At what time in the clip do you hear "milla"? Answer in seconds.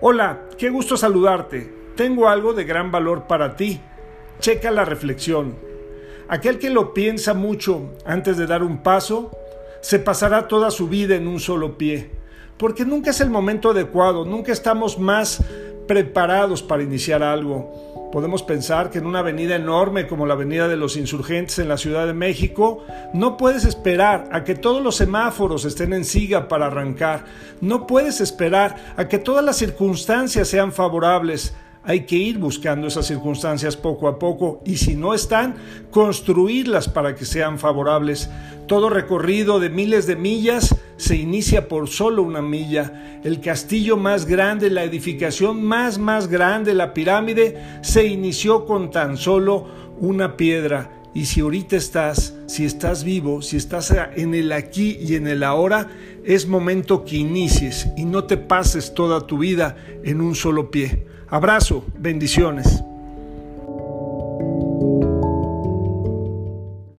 42.42-43.20